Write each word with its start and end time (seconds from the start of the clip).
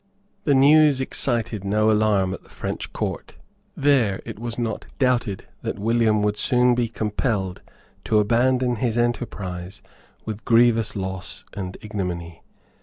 The 0.45 0.55
news 0.55 0.99
excited 0.99 1.63
no 1.63 1.91
alarm 1.91 2.33
at 2.33 2.41
the 2.43 2.49
French 2.49 2.91
Court. 2.91 3.35
There 3.77 4.19
it 4.25 4.39
was 4.39 4.57
not 4.57 4.87
doubted 4.97 5.47
that 5.61 5.77
William 5.77 6.23
would 6.23 6.37
soon 6.37 6.73
be 6.73 6.87
compelled 6.87 7.61
to 8.05 8.17
abandon 8.17 8.77
his 8.77 8.97
enterprise 8.97 9.83
with 10.25 10.43
grievous 10.43 10.95
loss 10.95 11.45
and 11.53 11.77
ignominy. 11.81 12.41